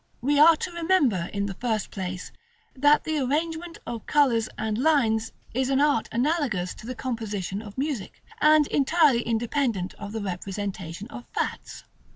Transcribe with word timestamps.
§XLII. 0.27 0.33
We 0.33 0.39
are 0.39 0.55
to 0.55 0.71
remember, 0.71 1.29
in 1.31 1.45
the 1.45 1.53
first 1.53 1.91
place, 1.91 2.31
that 2.75 3.03
the 3.03 3.19
arrangement 3.19 3.77
of 3.85 4.07
colors 4.07 4.49
and 4.57 4.79
lines 4.79 5.31
is 5.53 5.69
an 5.69 5.79
art 5.79 6.09
analogous 6.11 6.73
to 6.73 6.87
the 6.87 6.95
composition 6.95 7.61
of 7.61 7.77
music, 7.77 8.23
and 8.41 8.65
entirely 8.69 9.21
independent 9.21 9.93
of 9.99 10.11
the 10.11 10.21
representation 10.23 11.07
of 11.09 11.27
facts. 11.35 11.83